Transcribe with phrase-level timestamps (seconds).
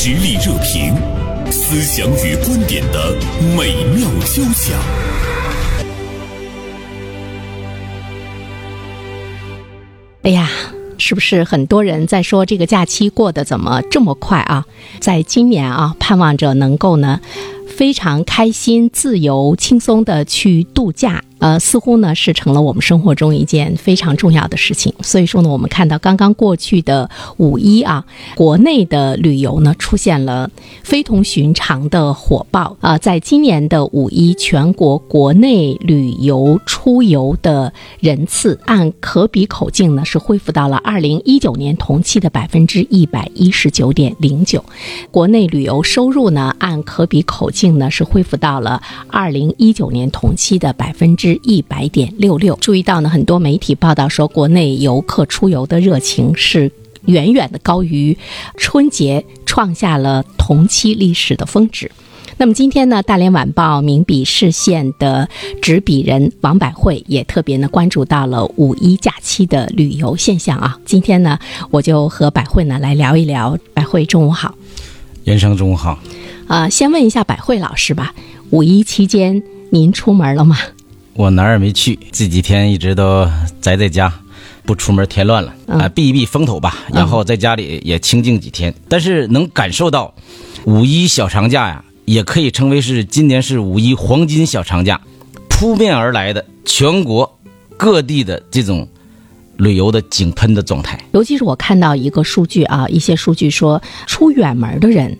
[0.00, 0.94] 实力热评，
[1.50, 3.16] 思想与观点的
[3.56, 4.78] 美妙交响。
[10.22, 10.48] 哎呀，
[10.98, 14.64] 是不是很多人在说这个假期过得怎么这么快啊？
[15.00, 17.20] 在今年啊，盼望着能够呢，
[17.66, 21.24] 非常开心、自由、轻松的去度假。
[21.38, 24.92] 呃，似乎呢是成了我们生活中一件非常重要的事情。
[25.02, 30.50] 所以说呢，我们看到刚刚过去的五一啊，国内的旅游呢出现了
[30.82, 32.98] 非同寻常的火爆啊。
[32.98, 44.64] 在今年的五一，全国国内旅游出游的人次按可比口径呢是恢复到了二零一九年同期的百分之一百一十九点零九，
[45.12, 51.27] 国内旅游收入呢按可比口径呢是恢复到了二零一九年同期的百分之。
[51.36, 56.70] 一百点六六，注意到呢，很多媒体报道说，国内游客出游的热情是
[57.06, 58.16] 远远的高于
[58.56, 61.90] 春节，创下了同期历史的峰值。
[62.40, 65.28] 那么今天呢，大连晚报名笔视线的
[65.60, 70.78] 执笔人王百惠也特别呢关注到了五一假期的旅游现象啊。
[70.84, 71.36] 今天呢，
[71.70, 73.58] 我就和百惠呢来聊一聊。
[73.74, 74.54] 百惠，中午好。
[75.24, 75.98] 袁生，中午好。
[76.46, 78.14] 啊，先问一下百惠老师吧，
[78.50, 80.56] 五一期间您出门了吗？
[81.18, 83.28] 我哪儿也没去，这几天一直都
[83.60, 84.12] 宅在家，
[84.64, 86.76] 不出门添乱了啊，避一避风头吧。
[86.94, 88.72] 然后在家里也清静几天。
[88.88, 90.14] 但是能感受到，
[90.64, 95.00] 五一小长假呀，也可以称为是今年是五一黄金小长假，
[95.50, 97.36] 扑面而来的全国
[97.76, 98.88] 各地的这种
[99.56, 101.02] 旅游的井喷的状态。
[101.10, 105.18] 尤其是我看到一个数据啊，一些数据说出远门的人。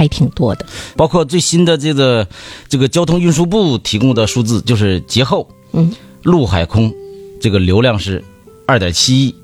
[0.00, 0.64] 还挺多的，
[0.96, 2.26] 包括最新的这个
[2.70, 6.90] 这个交通运输部提供的数字，就是节后，嗯，陆海空
[7.38, 8.24] 这个流量是
[8.66, 9.34] 二点七亿，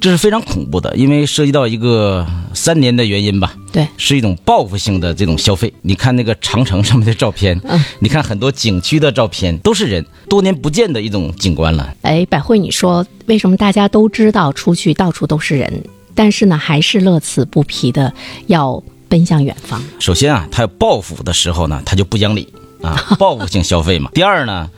[0.00, 5.70] 这是非常恐怖的，因为涉及到一个三年的原因吧，对，是一种报复性的这种消费。
[5.82, 11.94] 你看那个长城上面的照片，嗯，你看很多景区的照片，都是人，多年不见的一种景观了。
[12.00, 15.84] 哎，百惠，你说为什么大家都知道出去到处都是人，
[16.14, 18.10] 但是呢，还是乐此不疲的
[18.46, 18.82] 要？
[19.08, 19.82] 奔向远方。
[19.98, 22.52] 首先啊，他要报复的时候呢，他就不讲理
[22.82, 24.10] 啊， 报复性消费嘛。
[24.14, 24.70] 第二呢，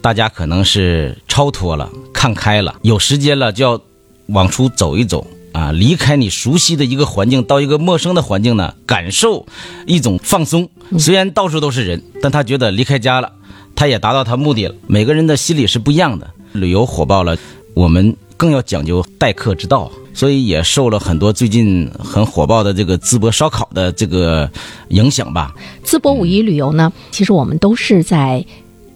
[0.00, 3.80] 大家可能是超脱了，看开了，有时间了就要
[4.26, 9.46] 往出走一走啊，离开你熟悉的一个环境，到一个陌生的环境呢，感受
[9.86, 10.68] 一种放松。
[10.98, 13.32] 虽然到处都是人，但他觉得离开家了，
[13.74, 14.74] 他也达到他目的了。
[14.86, 16.30] 每个人的心理是不一样的。
[16.52, 17.36] 旅游火爆了，
[17.74, 19.90] 我们更要讲究待客之道。
[20.16, 24.50] 所以也受了很多最近很火爆的这个淄博烧烤的这个
[24.88, 25.54] 影响吧。
[25.84, 28.42] 淄博五一旅游呢，其实我们都是在，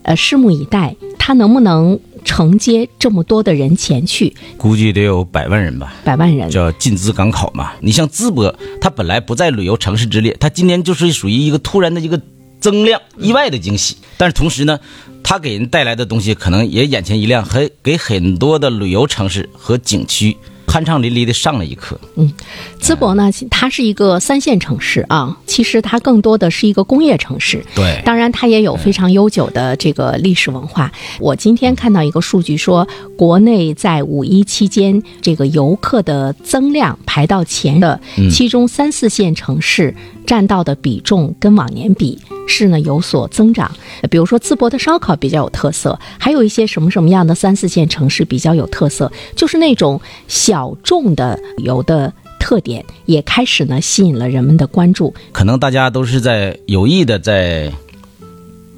[0.03, 4.35] 呃，拭目以待，它能不能承接这么多的人前去？
[4.57, 5.93] 估计得有百万人吧。
[6.03, 7.73] 百万人叫进淄赶考嘛。
[7.81, 12.19] 你像淄博，它本来不在旅游城市之列，它今年就是属于一个突然的一个
[12.61, 13.99] 增量、意外的惊喜。
[14.17, 14.81] 但是同时呢，
[15.23, 20.35] 它给人带来的东西可能也眼前一亮，还给很多的旅游城市和景区。
[20.71, 21.99] 酣畅淋漓的上了一课。
[22.15, 22.33] 嗯，
[22.81, 27.65] 淄博呢，它是一个三线城市啊，其实它更多的是一个工业城市。
[27.75, 30.93] 对，当然它也有非常悠久的这个历史文化。
[31.19, 32.87] 我今天看到一个数据说，
[33.17, 38.01] 国内在五一期间这个游客的增量排到前的，
[38.31, 39.93] 其中三四线城市
[40.25, 42.17] 占到的比重跟往年比。
[42.47, 43.71] 是呢，有所增长。
[44.11, 55.15] 比如说，淄博的烧烤比较有特色，还有一些什么什么样的三四线城市比较有特色，就是那种小众的旅游的特点，也开始呢吸引了人们的关注。
[55.33, 57.73] 可能大家都是在有意的在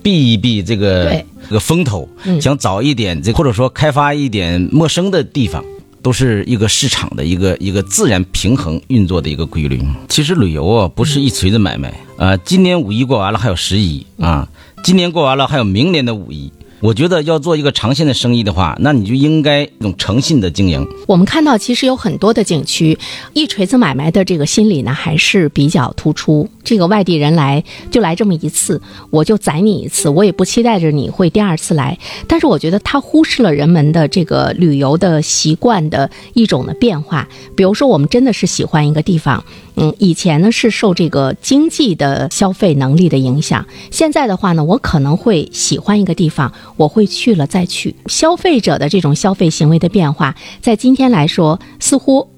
[0.02, 2.08] 避一避这个这个风头，
[2.40, 5.64] 想找一点这或者说开发一点陌生的地方。
[6.02, 9.80] 都是一个市场的一个一个自然平衡运作的一个规律。
[10.08, 12.36] 其实旅游啊，不是一锤子买卖啊。
[12.38, 14.48] 今年五一过完了，还有十一啊。
[14.82, 16.50] 今年过完了，还有明年的五一。
[16.82, 20.84] 我觉得要做一个长线的生意的话，那你就应该一种诚信的经营。
[21.06, 22.98] 我们看到，其实有很多的景区，
[23.34, 26.48] 一锤子买卖的这个心理呢，还是比较突出。
[26.64, 27.62] 这个外地人来
[27.92, 31.96] 就来这么一次，我就宰你一次，我也不期待着你会第二次来。
[32.26, 37.28] 但是我觉得他忽视了人们的这个旅游的习惯的一种的变化。
[37.54, 39.44] 比如说，我们真的是喜欢一个地方。
[39.74, 47.94] 嗯，以前呢是受这个经济的消费能力的影响，现在的话呢，我可能会喜欢一个地方，我会去了再去。
[48.06, 52.28] 消费者的这种消费行为的变化，在今天来说，似乎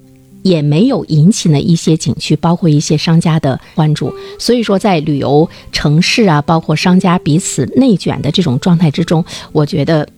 [0.42, 4.14] 也没有引起呢一些景区，包括一些商家的关注。
[4.38, 10.08] 所以说，在旅游城市啊，包括商家彼此内卷的这种状态之中，我觉得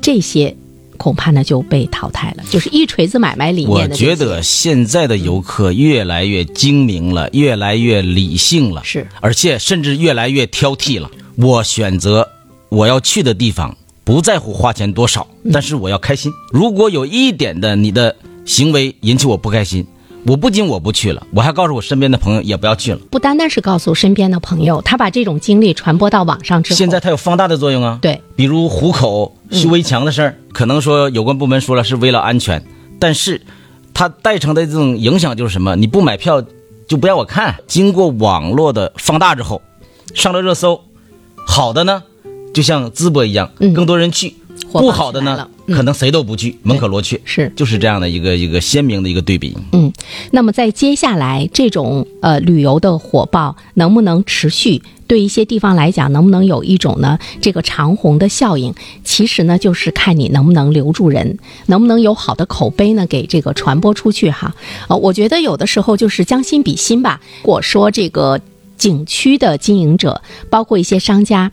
[0.00, 0.56] 这些。
[1.02, 4.14] 恐怕呢就被淘汰了，就是一锤子买卖理我念的这些。
[4.14, 11.10] 觉得现在的游客越来越精明了，越来越理性了，是，而且甚至越来越挑剔了。
[11.34, 12.28] 我选择
[12.68, 16.30] 我要去的地方，不在乎花钱多少，但是我要开心。
[16.52, 18.14] 如果有一点的你的
[18.44, 19.84] 行为引起我不开心，
[20.24, 23.00] 我不仅我不去了，我还告诉我身边的朋友也不要去了。
[23.10, 27.98] 不单单是告诉身边的朋友，他把这种经历传播到网上之后，现在它有放大的作用啊。
[28.00, 32.64] 对，比如虎口修围墙的事儿，可能说有关部门说了是为了安全，
[32.98, 33.42] 但是
[33.92, 35.76] 它带成的这种影响就是什么？
[35.76, 36.42] 你不买票
[36.88, 37.56] 就不让我看。
[37.66, 39.60] 经过网络的放大之后，
[40.14, 40.80] 上了热搜，
[41.46, 42.02] 好的呢，
[42.54, 44.34] 就像淄博一样，嗯更多人去；
[44.72, 47.20] 不好的呢可能谁都不去，门可罗雀。
[47.24, 49.56] 是就是这样的一个一个鲜明的一个对比。
[49.72, 49.92] 嗯，
[50.32, 54.82] 那么在接下来这种呃旅游的火爆能不能持续？
[55.12, 58.72] 对一些地方来讲，能不能有一种呢这个长虹的效应？
[59.04, 61.36] 其实呢，就是看你能不能留住人，
[61.66, 64.54] 能不能有好的口碑呢，给这个传播出去哈。
[64.88, 67.20] 呃，我觉得有的时候就是将心比心吧。
[67.42, 68.40] 我说这个
[68.78, 71.52] 景区的经营者，包括一些商家。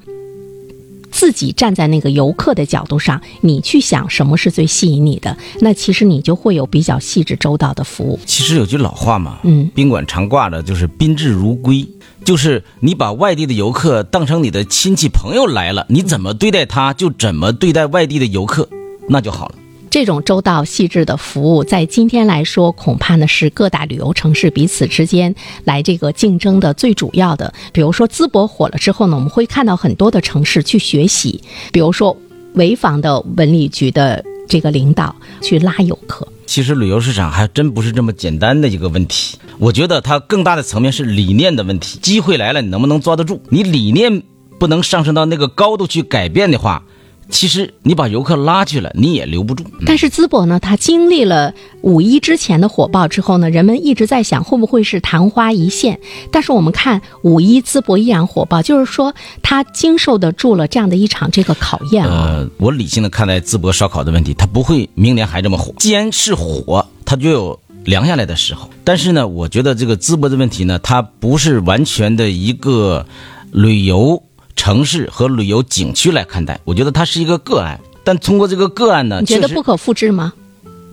[1.12, 8.20] 自己站在那个游客的角度上，你去想什么是最吸引你的，那其实你就会有比较细致周到的服务。
[8.28, 11.84] 其实有句老话嘛，嗯，宾馆常挂的就是宾至如归，
[12.30, 18.70] 就是你把外地的游客当成你的亲戚朋友来了，你怎么对待他，就怎么对待外地的游客，
[19.08, 19.56] 那就好了。
[19.90, 25.34] 这种周到细致的服务，在今天来说，恐怕呢是各大旅游城市彼此之间
[25.64, 27.52] 来这个竞争的最主要的。
[27.74, 31.42] 比如说淄博火了之后呢，我们会看到很多的城市去学习，
[31.72, 32.16] 比如说
[32.56, 36.28] 潍坊的文旅局的这个领导去拉游客。
[36.46, 42.00] 其实旅游市场还真不是这么简单的一个问题，我觉得它更大的层面是理念的问题。
[42.02, 43.40] 机会来了，你能不能抓得住？
[43.50, 44.24] 你理念
[44.58, 46.84] 不能上升到那个高度去改变的话，
[47.30, 49.64] 其实你把游客拉去了，你也留不住。
[49.86, 56.00] 但是淄博呢，它经历了五一之前的火爆之后呢，人们一直在想会不会是昙花一现。
[56.32, 62.40] 但是我们看五一淄博依然火爆，就是说它经受得住了这样的一场这个考验啊。
[62.40, 65.74] 呃， 我理性的看待淄博烧烤的问题，它不会明年还这么火。
[65.78, 68.70] 既然是火，它就有凉下来的时候。
[68.84, 73.06] 但是呢，我觉得这个淄博的问题呢，它不是完全的一个
[73.52, 74.24] 旅游
[74.60, 77.80] 城市和旅游景区来看待，我觉得它是一个个案。
[78.04, 80.34] 但通过这个个案呢，你觉得不可复制吗？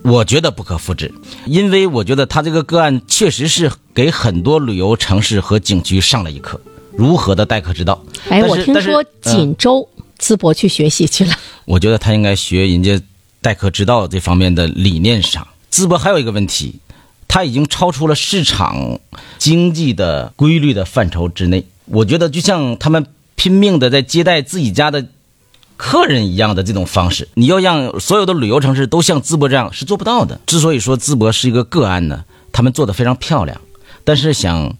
[0.03, 1.13] 我觉得不可复制，
[1.45, 6.61] 因为我觉得他这个个案确实是给很多旅游城市和景区上了一课，
[6.95, 8.01] 如何的待客之道。
[8.29, 9.85] 哎，我听说嗯锦州、
[10.17, 11.35] 淄博去学习去了。
[11.65, 13.01] 我觉得他应该学人家
[13.41, 15.45] 待客之道这方面的理念上。
[15.69, 16.79] 淄博还有一个问题，
[17.27, 18.97] 它已经超出了市场
[19.37, 21.65] 经济的规律的范畴之内。
[21.85, 23.05] 我觉得就像他们
[23.37, 25.05] 拼命的在接待自己家的
[25.77, 30.41] 客人一样的这种方式，你要让所有的旅游城市都像淄博这样是做不到的。
[30.47, 33.61] 之所以说淄博是一个个案呢，他们做的非常漂亮，
[34.03, 34.75] 但是想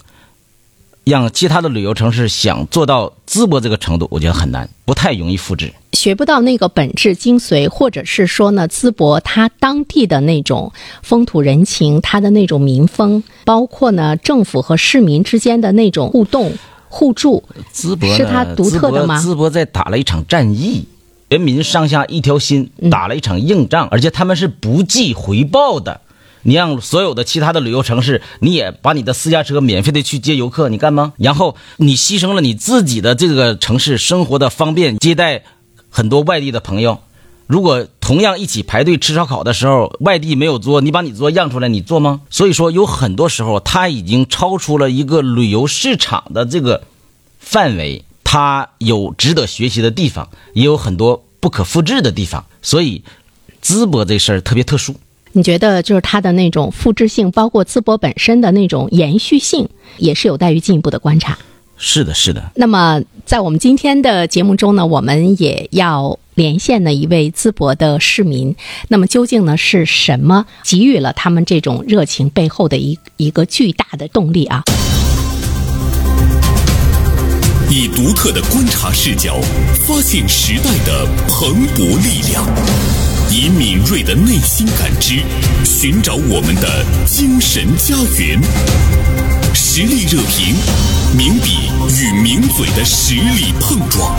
[1.04, 5.72] 让其他的旅游城市想做到淄博这个程度，我觉得很难，不太容易复制。
[5.94, 10.74] 学不到那个本质精髓，或者是说呢，淄博它当地的那种
[11.04, 16.52] 风土人情，它的那种民风，包括呢政府和市民之间的那种互动
[16.98, 20.88] 互助，淄博是它独特的吗淄博在打了一场战役，
[21.30, 26.02] 人民上下一条心，嗯打了一场硬仗，而且他们是不计回报的。
[26.42, 31.14] 你让所有的其他的旅游城市，你也把你的私家车免费的去接游客，你干吗？
[31.18, 35.44] 然后你牺牲了你自己的这个城市生活的方便，接待
[35.92, 37.00] 很多外地的朋友。
[37.46, 42.20] 如果同样一起排队吃烧烤的时候，外地没有桌，你把你桌让出来，你做吗？
[42.30, 46.84] 所以说，有很多时候它已经超出了一个旅游市场的这个
[47.50, 52.46] 范围，它有值得学习的地方，也有很多不可复制的地方。
[52.62, 53.02] 所以，
[53.64, 54.94] 淄博这事儿特别特殊。
[55.32, 61.40] 你觉得就是它的那种复制性，包括淄博本身的那种延续性，也是有待于进一步的观察。
[61.78, 62.52] 是的，是的。
[62.56, 68.54] 那么，在我们今天的节目中呢，我们也要连线呢一位淄博的市民。
[68.90, 74.64] 那么，究竟呢是什么给予了他们这种热情背后的一一个巨大的动力啊？
[77.70, 79.42] 以独特的观察视角，
[79.86, 82.46] 发现时代的蓬勃力量；
[83.30, 85.22] 以敏锐的内心感知，
[85.66, 88.40] 寻找我们的精神家园。
[89.54, 90.56] 实力热评，
[91.18, 91.70] 名笔
[92.00, 94.16] 与名嘴的实力碰撞。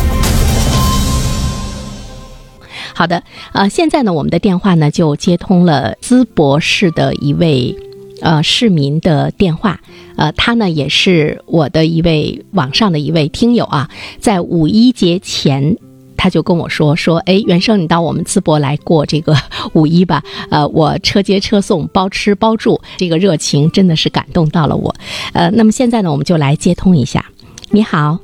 [2.95, 7.75] 好的，呃，现在呢，我们的电话呢就接通了淄博市的一位
[8.21, 9.81] 呃市民的电话，
[10.19, 13.89] 呃，他呢也是我的一位网上的一位听友啊，
[14.21, 15.77] 在五一节前
[16.17, 19.37] 他就跟我说说，哎，袁生，你到我们淄博来过这个
[19.73, 24.93] 五一吧，呃，我车接车送，包吃包住，这个热情真的是感动到了我。
[25.33, 27.25] 呃，那么现在呢，我们就来接通一下。
[27.71, 28.19] 你好，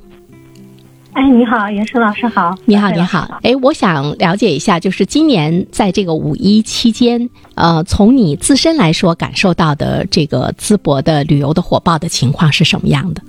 [1.15, 2.53] 哎，你好，袁生老师好。
[2.65, 3.39] 你好，你好。
[3.43, 13.23] 哎，我想了解一下，就是今年在这个五一期间，呃，从你自身来说感受到的这个淄博的旅游的火爆的情况是什么样的？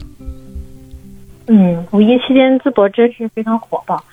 [1.46, 4.04] 嗯，五一期间淄博真是非常火爆。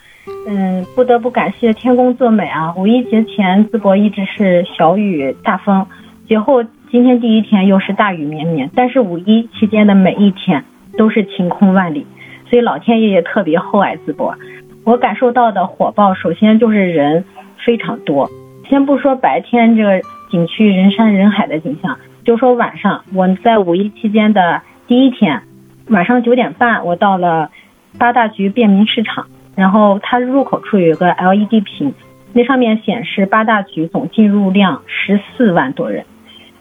[0.47, 2.75] 嗯，不得不感谢天公作美啊！
[2.77, 5.87] 五一节前淄博一直是小雨大风，
[6.29, 10.63] 节后今天第一天又是大雨绵绵，但是五一期间的每一天
[10.95, 12.05] 都是晴空万里，
[12.53, 14.35] 所以老天爷也特别厚爱淄博。
[14.83, 17.25] 我感受到的火爆，首先就是人
[17.65, 18.29] 非常多。
[18.69, 25.41] 先不说白天这个景区人山人海的景象，就说晚上，我在五一期间的第一天。
[25.87, 27.49] 晚上九点半，我到了
[27.97, 31.95] 八大局便民市场，然后它入口处有个 LED 屏，
[32.33, 36.05] 那上面显示八大局总进入量十四万多人，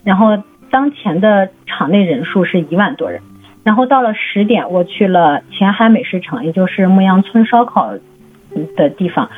[0.04, 3.20] 然后当前的场内人数是一万多人。
[3.64, 7.94] 然后到了十点，我去了前海美食城，也就是牧羊村烧烤
[8.76, 9.30] 的地方，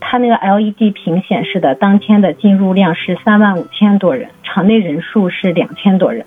[0.00, 6.24] 它那个 LED 屏显示的当天的进入量是三万五千多人，场内人数是两千多人。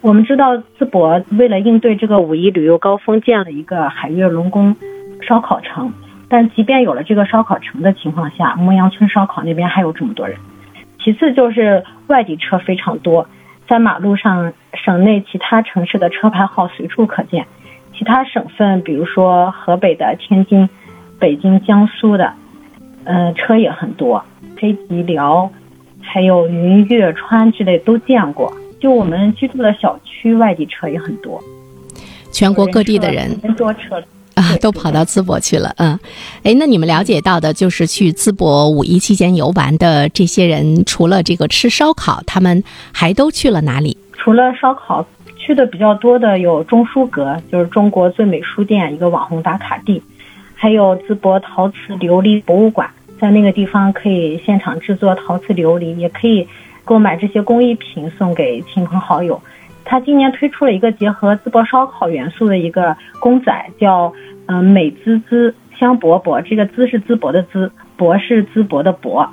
[0.00, 4.76] 我们知道淄博为了应对这个五一旅游高峰，建了一个海悦龙宫
[5.22, 5.92] 烧烤城。
[6.28, 10.36] 但即便有了这个烧烤城的情况下，牧羊村烧烤那边还有这么多人。
[10.98, 13.28] 其次就是外地车非常多，
[13.68, 17.46] 在马路上，省内其他城市的车牌号随处可见。
[17.96, 20.68] 其他省份，比如说河北的、天津、
[21.18, 22.32] 北京、江苏的，
[23.04, 24.22] 嗯，车也很多。
[24.58, 25.50] 黑吉辽，
[26.00, 28.52] 还有云岳川之类都见过。
[28.80, 31.42] 就我们居住的小区，外地车也很多，
[32.30, 34.02] 全国各地的人多车
[34.40, 35.72] 啊，都跑到淄博去了。
[35.78, 35.98] 嗯，
[36.42, 42.62] 哎，那你们了解到的，就是去淄博五一期间游玩的这些人，除了这个吃烧烤，他们
[42.92, 43.96] 还都去了哪里？
[44.12, 50.02] 除了烧烤，去的比较多的有中书阁，就是中国最美书店一个网红打卡地，
[50.54, 56.46] 还有淄博陶瓷琉璃博物馆，在那个地方可以现场制作陶瓷琉璃，也可以。
[56.86, 59.40] 购买这些工艺品送给亲朋好友。
[59.84, 64.12] 他今年推出了一个结合淄博烧烤元素的一个公仔，叫
[64.46, 66.40] 嗯美滋滋香饽饽。
[66.42, 69.28] 这个滋是淄博的滋，博是淄博的博。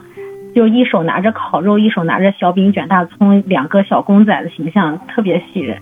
[0.53, 5.79] 就一手拿着烤肉，一手拿着小饼卷大葱，两个小公仔的形象特别吸人。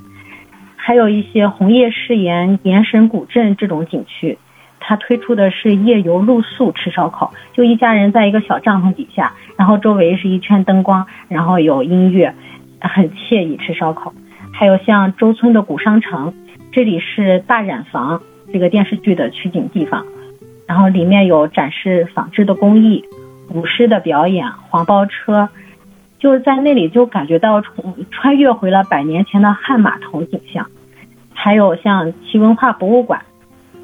[0.76, 4.38] 还有一些红叶誓言、岩神古镇这种景区。
[4.80, 12.34] 他推出的是夜游露宿吃烧烤，就一家人在一个小帐篷底下，然后周围是一圈灯光，然后有音乐，
[12.80, 14.14] 很惬意吃烧烤。
[14.60, 16.34] 还有像周村的古商城，
[16.74, 20.06] 这里是大染坊这个电视剧的取景地方，
[20.68, 23.06] 然后里面有展示纺织的工艺、
[23.54, 25.48] 舞狮的表演、黄包车，
[26.20, 30.68] 就是在那里就感觉到从穿越回了百年前的汉码头景象。
[31.34, 33.22] 还有像齐文化博物馆。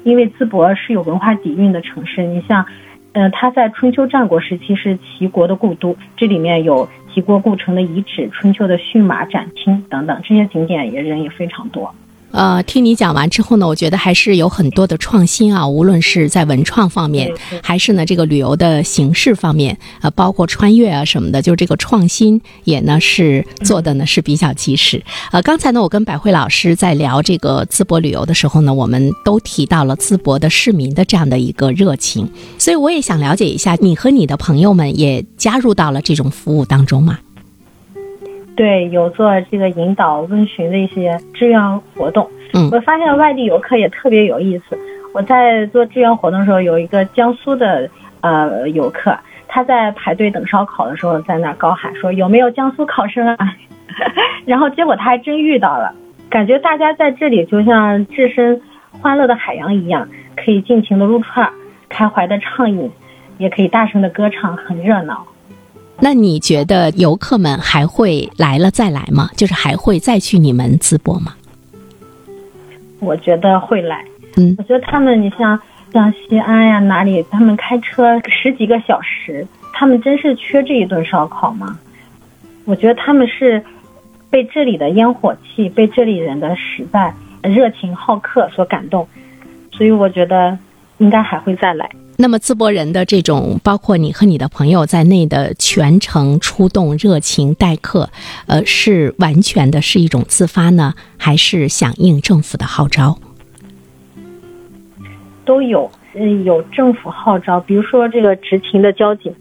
[0.04, 2.66] 因为淄博是有文化底蕴的城市，你像，
[3.14, 11.94] 嗯，它在春秋战国时期是齐国的故都，这里面有齐国故城的遗址、春秋的驯马展厅等等，这些景点也人也非常多。
[12.32, 25.02] 呃，听你讲完之后呢，我觉得还是有很多的创新啊，无论是在文创方面，还是呢这个旅游的形式方面，呃，包括穿越啊什么的，就是这个创新也呢是做的呢是比较及时。
[25.32, 32.28] 呃，刚才呢我跟百惠老师在聊这个淄博旅游的时候呢，我们都提到了淄博的市民的这样的一个热情，
[32.58, 37.18] 所以我也想了解一下，你和你的朋友们也加入到了这种服务当中吗？
[38.56, 42.28] 对，有做这个引导问询的一些志愿活动。
[42.54, 44.76] 嗯，我发现外地游客也特别有意思。
[45.12, 47.88] 我在做志愿活动的时候，有一个江苏的
[48.22, 53.36] 呃游客，他在排队等烧烤的时候，在那高喊说：“有没有江苏考生啊？”
[54.46, 55.94] 然后结果他还真遇到了，
[56.30, 58.60] 感觉大家在这里就像置身
[58.90, 61.50] 欢乐的海洋一样，可以尽情的撸串，
[61.88, 62.90] 开怀的畅饮，
[63.38, 65.26] 也可以大声的歌唱，很热闹。
[66.00, 69.30] 那你觉得游客们还会来了再来吗？
[69.36, 71.34] 就是还会再去你们淄博吗？
[73.00, 74.04] 我觉得会来。
[74.36, 75.58] 嗯，我觉得他们，你像
[75.92, 81.78] 像西安呀哪里，他们开车十几个小时，他们真是缺这一顿烧烤吗？
[82.66, 83.64] 我觉得他们是
[84.28, 89.08] 被这里的烟火气，被这里人的实在、热情好客所感动，
[89.72, 90.58] 所以我觉得
[90.98, 91.90] 应该还会再来。
[92.16, 98.10] 那么淄博人的这种，包括你和你的朋友在内的全程出动、热情待客，
[98.46, 103.18] 呃，是完全的是一种自发呢，还是响应政府的号召？
[105.44, 105.90] 都有。
[106.18, 109.34] 嗯，有政府号召，比如说这个执勤的交警，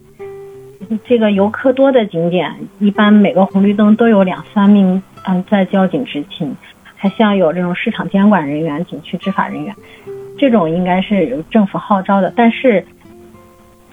[1.07, 6.53] 这个游客多的景点，一般每个红绿灯都有两三名嗯在交警执勤，
[6.93, 9.73] 还像有这种市场监管人员、景区执法人员，
[10.37, 12.31] 这种应该是有政府号召的。
[12.35, 12.85] 但是，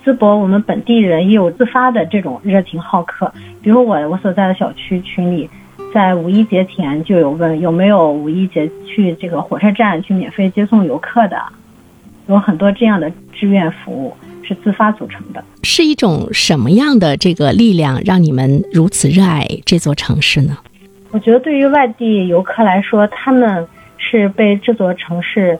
[0.05, 3.33] 淄博我们本地人也有自发的这种热情好客，
[3.63, 5.49] 比如我我所在的小区群里，
[5.95, 11.41] 在五一节前就有问有没有五一节去这个火车站去免费接送游客的。
[12.29, 20.57] 有很多这样的志愿服务是自发组成的，是一种什么样的这个力量让你们如此热爱这座城市呢？
[21.11, 23.67] 我觉得对于外地游客来说，他们
[23.99, 25.59] 是被这座城市，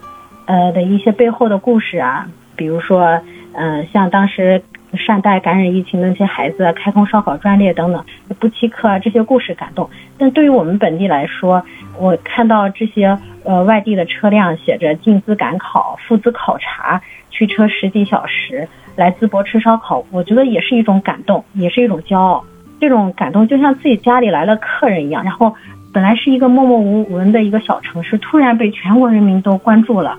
[0.53, 3.19] 呃的一些背后的故事啊，比如说，
[3.55, 8.05] 嗯，像当时善待感染疫情的那些孩子，开通烧烤专列等等，
[8.39, 9.89] 不欺客这些故事感动。
[10.19, 11.65] 但对于我们本地来说，
[11.99, 13.19] 我看到这些。
[13.45, 22.45] 呃，外地的车辆写着进资赶考、赴资考察，驱车十几小时来淄博吃烧烤，我觉得也是一种感动，也是一种骄傲。
[22.81, 25.25] 这种感动就像自己家里来了客人一样。
[25.25, 25.57] 然后，
[25.93, 30.17] 本来是一个默默无闻的一个小城市，突然被全国人民都关注了，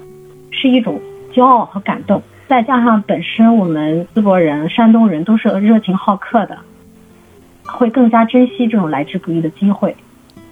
[0.63, 0.97] 是一种
[1.35, 2.21] 骄傲和感动。
[2.47, 6.57] 再加上本身我们淄博人、山东人都是热情好客的，
[7.65, 9.93] 会更加珍惜这种来之不易的机会。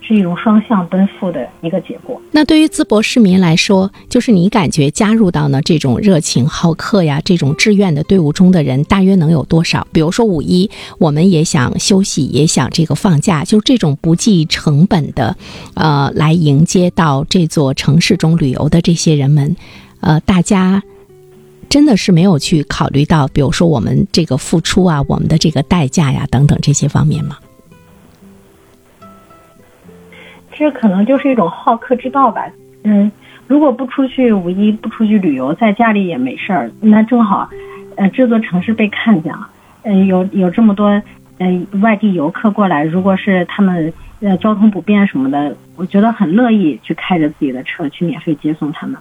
[0.03, 2.19] 是一种双向奔赴的一个结果。
[2.31, 9.85] 那对于淄博市民来说，就是你感觉加入到呢这种热情好客呀、这种志愿的队伍中的人，大约能有多少？
[9.93, 15.37] 比如说五一，我们也想休息，也想这个放假，就这种不计成本的，
[15.75, 19.55] 呃，来迎接到这座城市中旅游的这些人们，
[20.01, 20.81] 呃，大家
[21.69, 27.37] 真的是没有去考虑到，比如说我们这个付出啊，我们的这个代价呀等等这些方面吗？
[30.53, 32.45] 这可能就是一种好客之道吧。
[32.83, 33.11] 嗯，
[33.47, 37.49] 如果不出去五一，不出去旅游，在家里也没事儿，那正好，
[37.95, 39.49] 呃，这座城市被看见了，
[39.83, 41.01] 嗯，有有这么多，
[41.37, 48.97] 嗯，外地游客过来，如果是他们呃交通不便什么的，我觉得很乐意去开着自己的车去免费接送他们，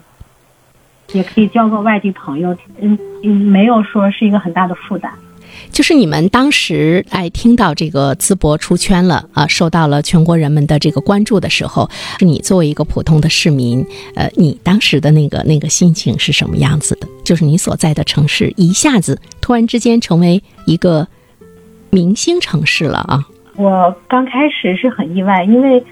[1.12, 5.10] 也可以交个外地朋友，嗯嗯，没有说是一个很大的负担。
[5.70, 11.88] 就是你们当时哎听到这个淄博出圈了啊，受到了全国人们的这个关注的时候，
[12.20, 17.06] 你作为一个普通的市民，呃，你当时的那个那个心情是什么样子的？
[17.24, 21.06] 就是你所在的城市一下子突然之间成为一个
[21.90, 23.24] 明星城市了啊！
[23.56, 25.84] 我刚开始是很意外，因为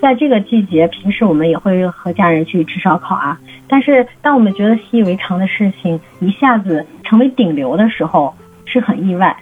[0.00, 8.34] 在这个季节，平时我们也会和家人去吃烧烤啊，但是当我们觉得习以为常的事情一下子成为顶流的时候。
[8.68, 9.34] 是很意外，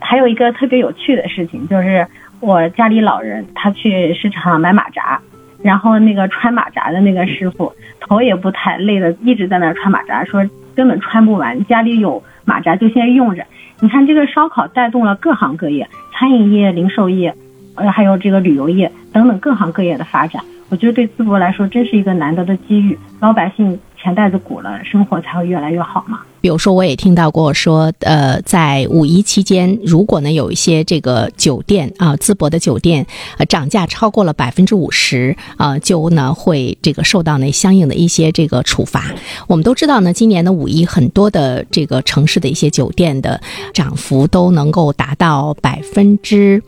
[0.00, 2.04] 还有一个特别有趣的事情，就是
[2.40, 5.20] 我家里老人他去市场买马扎，
[5.62, 13.46] 然后那个穿马扎的那个师傅头也不抬，累的一直在那穿马扎，说根本穿不完，家里有马扎就先用着。
[13.78, 17.32] 你看这个烧烤带动了各行各业，餐饮业、零售业，
[17.76, 20.42] 呃，还有这个旅游业等等各行各业的发展。
[20.74, 23.78] 我觉得对淄博来说，真是一个难得的机遇，老百姓。
[23.96, 26.20] 钱袋子鼓了，生活才会越来越好嘛。
[26.42, 33.06] 比如说，我也听到过说，呃，在五一期间，如果呢有一些这个酒店啊，淄博的酒店，
[33.38, 39.04] 呃，涨价超过了百分之五十啊，就呢会这个受到那相应的一些这个处罚。
[39.46, 43.40] 我们都知道呢，今年的五一，很多的这个城市的一些酒店的
[43.72, 46.62] 涨幅都能够达到百分之。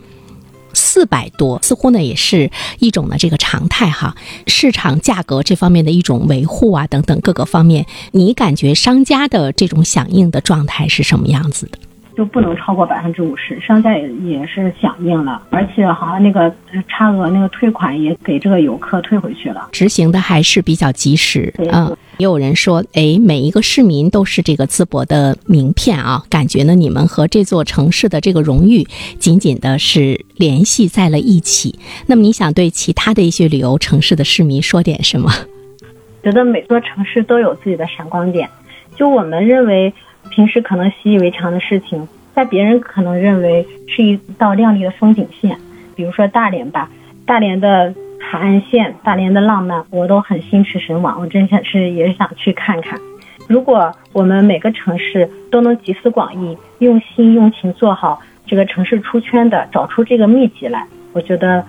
[0.73, 4.15] 四百多，似乎呢也是一种呢这个常态哈。
[4.45, 11.77] 市场价格这方面的一种维护啊，等等各个方面，你感觉商家的这种响应的状态是什么样子的？
[12.17, 16.51] 就不能超过百分之五十，商家也也是响应了，而且好像那个
[16.87, 21.53] 差额那个退款也给这个游客退回去了，执行的还是比较及时。
[21.71, 28.83] 嗯，也有人说，哎，每一个市民都是这个淄博的名片啊，感觉呢你们和这座城市的这个荣誉
[29.19, 31.77] 紧紧的是联系在了一起。
[32.07, 35.31] 那么你想对其他的一些旅游城市的市民说点什么？
[36.23, 38.49] 觉得每座城市都有自己的闪光点，
[38.95, 39.93] 就我们认为。
[40.37, 45.57] 平时可能习以为常的事情，在别人可能认为是一道亮丽的风景线。
[45.95, 46.91] 比如说大连吧，
[47.25, 51.19] 大连的海岸线，大连的浪漫，我都很心驰神往。
[51.19, 52.99] 我真想是也想去看看。
[53.47, 61.65] 如果我们每个城市都能集思广益，用心用情做好这个城市出圈的，找出这个秘籍来，我觉得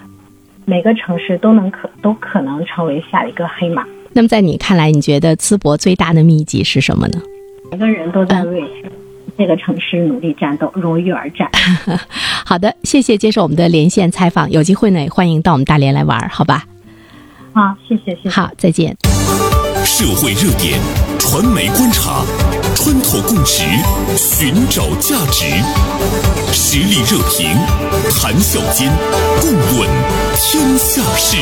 [0.66, 3.82] 每个城市都能可都可能成为下一个黑马。
[4.12, 7.18] 那么在你看来，你觉得淄博最大的秘籍是什么呢？
[7.70, 8.62] 每个人都在为
[9.36, 11.50] 这个城市努力战斗，荣誉而战。
[12.44, 14.50] 好的，谢谢接受我们的连线采访。
[14.50, 16.64] 有机会呢，欢迎到我们大连来玩，好吧？
[17.52, 18.30] 好，谢谢，谢谢。
[18.30, 18.96] 好，再见。
[19.84, 20.78] 社会热点，
[21.18, 22.24] 传媒观察。
[22.74, 23.64] 穿透共识，
[24.16, 25.44] 寻找价值，
[26.52, 27.50] 实力热评，
[28.18, 28.90] 谈笑间，
[29.40, 29.88] 共论
[30.36, 31.36] 天下事。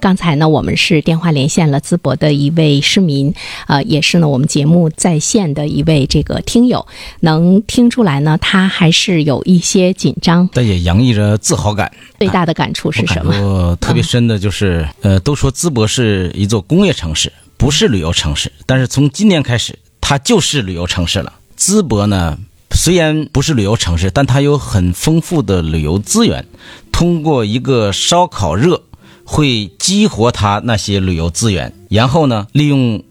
[0.00, 3.34] 刚才呢，我们是电话连线了淄博的一位市民，
[3.66, 6.86] 呃，也是呢我们节目在线的一位这个听友，
[7.20, 10.48] 能听出来呢，他还是有一些紧张。
[10.52, 11.90] 但也洋溢着自豪感。
[12.18, 13.34] 最大的感触是什么？
[13.40, 21.32] 我特别深的就是，呃，都说淄博是一座工业城市，不是旅游城市，但是从今年开始，它就是旅游城市了。
[21.56, 22.38] 淄博呢，
[22.70, 26.44] 虽然不是旅游城市，但它有很丰富的旅游资源，
[26.92, 28.82] 通过一个烧烤热。
[29.30, 33.04] 会激活他那些旅游资源，然后呢，利用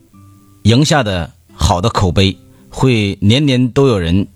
[0.63, 2.36] 赢下的好的口碑，
[2.69, 4.27] 会年年都有人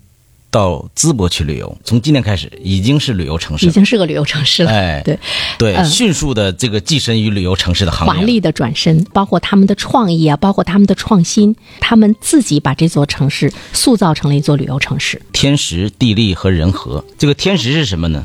[0.48, 1.76] 到淄博去旅游。
[1.82, 4.70] 从今年开始，已经是旅游城市，已经是个旅游城市了。
[4.70, 5.18] 哎，对
[5.58, 8.14] 对，嗯迅速的这个跻身于旅游城市的行列。
[8.14, 15.20] 华丽的转身，包括他们的创意啊，包括他们的创新，他们自己把这座城市塑造成了一座旅游城市。
[15.32, 18.24] 天时地利和人和，这个天时是什么呢？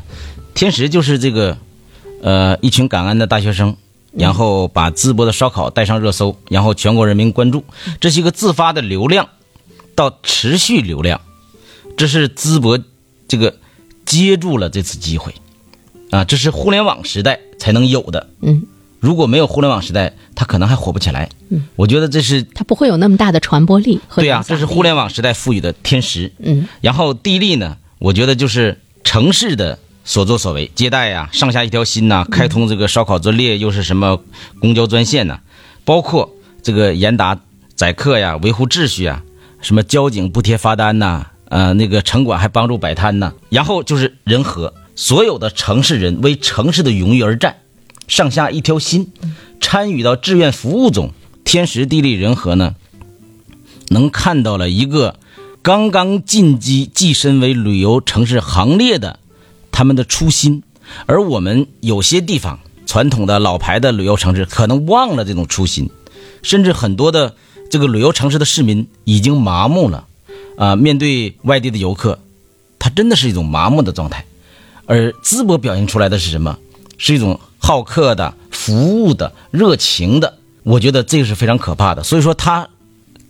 [0.54, 1.58] 天时就是这个。
[2.20, 3.76] 呃，一群感恩的大学生，
[4.12, 7.62] 然后把淄博的烧烤带上热搜，然后全国人民关注，
[8.00, 9.28] 这是一个自发的流量
[9.94, 11.20] 到持续流量，
[11.96, 12.78] 这是淄博
[13.28, 13.56] 这个
[14.04, 15.32] 接住了这次机会
[16.10, 18.28] 啊，这是互联网时代才能有的。
[18.40, 18.64] 嗯，
[18.98, 21.28] 如果没有互联网时代，它可能还火不起来。
[21.50, 26.32] 嗯，我觉得这是它不会有那么大的传播力和对呀、这是互联网时代赋予的天时。
[26.40, 29.78] 嗯，然后地利呢，我觉得就是城市的。
[30.08, 34.18] 所作所为，接待呀、啊，上下一条心呐、啊，开通这个烧烤专列，又是什么
[34.58, 35.40] 公交专线呐、啊，
[35.84, 37.38] 包括这个严打
[37.74, 39.22] 宰客呀、维护秩序啊，
[39.60, 47.56] 什么交警不贴罚单呐、呃，那个城管还帮助摆摊呐，然后就是人和，所有的城市人为城市的荣誉而战，
[48.06, 49.12] 上下一条心，
[49.60, 51.12] 参与到志愿服务中，
[51.44, 52.76] 天时地利人和呢，
[53.88, 55.20] 能看到了一个
[55.60, 59.18] 刚刚进击跻身为旅游城市行列的。
[59.78, 60.64] 他们的初心，
[61.06, 65.88] 而我们有些地方传统的老牌的旅游城市可能忘了这种初心，
[66.42, 67.36] 甚至很多的
[67.70, 70.04] 这个旅游城市的市民已经麻木了，
[70.56, 72.18] 啊、面对外地的游客，
[72.80, 74.24] 他真的是一种麻木的状态。
[74.86, 76.58] 而淄博表现出来的是什么？
[76.96, 80.38] 是一种好客的、服务的、热情的。
[80.64, 82.02] 我觉得这个是非常可怕的。
[82.02, 82.68] 所以说，它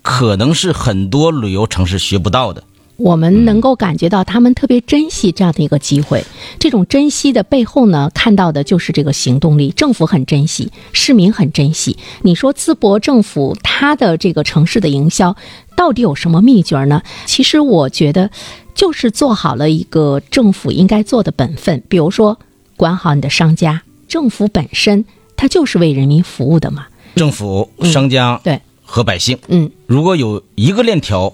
[0.01, 2.65] 可能是很多旅游城市学不到的。
[2.99, 6.25] 我们能够感觉到他们特别珍惜这样的一个机会，
[6.59, 9.71] 这种珍惜的背后呢，看到的就是这个行动力。
[9.71, 11.97] 政府很珍惜，市民很珍惜。
[12.23, 15.37] 你说淄博政府它的这个城市的营销
[15.77, 17.01] 到底有什么秘诀呢？
[17.25, 18.29] 其实我觉得，
[18.75, 22.37] 就是做好了一个政府应该做的本分，比如说
[22.77, 23.81] 管好你的商家。
[24.09, 25.05] 政府本身
[25.37, 26.89] 它就是为人民服务的嘛。
[27.15, 31.33] 政府、商家、对和百姓，嗯，如果有一个链条。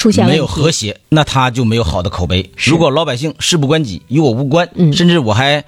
[0.00, 2.50] 出现没有和谐，那他就没有好的口碑。
[2.64, 5.62] 如果老百姓事不关己，与我无关，嗯甚至我还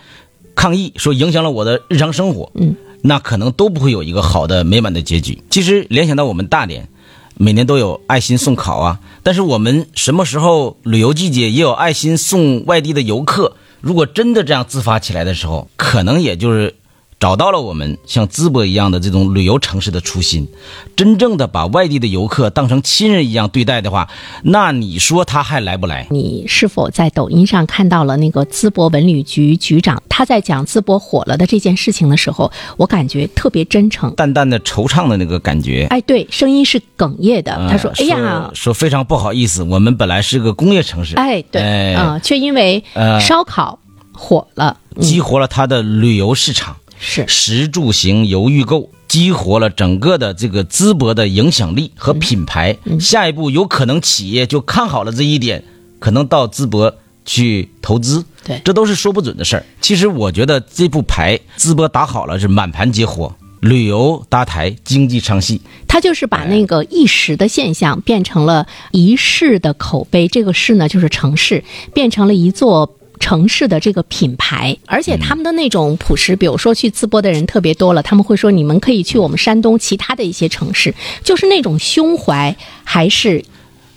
[0.54, 5.42] 抗议说影响了我的日常生活，嗯，那可能都不会有一个好的美满的结局。
[5.50, 6.88] 其实联想到我们大连，
[7.36, 13.54] 每年都有爱心送考啊，但是我们什么时候旅游季节也有爱心送外地的游客？
[13.82, 16.74] 如果真的这样自发起来的时候，可能也就是。
[17.22, 20.48] 找到了我们像淄博一样的这种旅游城市的初心，
[20.96, 24.10] 真正的把外地的游客当成亲人一样对待的话，
[24.42, 26.08] 那你说他还来不来？
[26.10, 35.86] 你是否在抖音上看到了那个淄博文旅局局长他在讲淄博火了的这件事情的时候，我感觉特别真诚，淡淡的惆怅的那个感觉。
[35.90, 37.52] 哎，对，声音是哽咽的。
[37.70, 43.78] 他说：“哎呀，说，说非常不好意思，我们本来是个工业城市，哎，对，哎嗯，却因为呃烧烤
[44.12, 52.78] 火了，嗯激活了他的旅游市场。”是食住行游预购，激活了整个的这个淄博的影响力和品牌。
[52.84, 55.64] 嗯下一步有可能企业就看好了这一点，
[55.98, 58.24] 可能到淄博去投资。
[58.44, 59.66] 对这都是说不准的事儿。
[59.80, 65.60] 其实我觉得这副牌淄博打好了是满盘皆活，旅游搭台，经济唱戏。
[65.88, 70.28] 他就是把那个一时的现象变成了一世的口碑。
[70.28, 72.96] 这个市呢，就是城市，变成了一座。
[73.20, 83.44] 城市的这个品牌，而且他们的那种朴实，比如说去淄博的人特别多了，他们会说你们可以去我们山东其他的一些城市，就是那种胸怀还是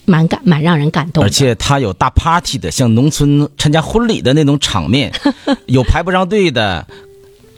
[0.05, 1.27] 蛮感蛮让人感动的。
[1.27, 5.11] 而且他有大 party 的，像农村参加婚礼的那种场面，
[5.65, 6.85] 有排不上队的。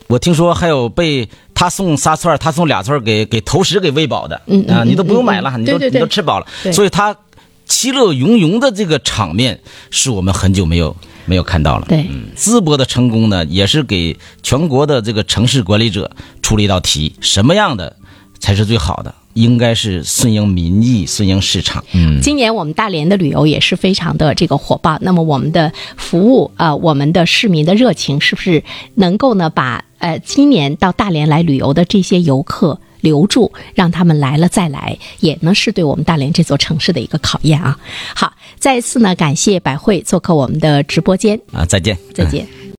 [0.07, 7.13] 我听说还有被他送仨串儿，他送俩串儿给给投食给喂饱的，啊，嗯嗯嗯你都不用买了，你都你都吃饱了，所以他
[7.65, 9.59] 其乐融融的这个场面
[9.91, 10.95] 是我们很久没有
[11.27, 11.85] 没有看到了。
[11.87, 16.09] 对嗯，淄博的成功呢，也是给全国的这个城市管理者
[16.41, 17.95] 出了一道题：什么样的
[18.39, 21.83] 才是最好的，应该是顺应民意、顺应市场。
[21.93, 24.97] 嗯，今年我们大连的旅游也是非常的这个火爆。
[25.01, 28.63] 那么我们的服务啊、我们的市民的热情，是不是
[28.95, 37.77] 能够呢把呃今年到大连来旅游的这些游客留住，让他们来了再来，也呢是对我们大连这座城市的一个考验啊。
[38.15, 42.67] 好，再一次呢感谢百惠做客我们的直播间，啊，再见，再见。